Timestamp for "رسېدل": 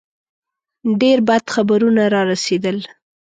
2.31-2.77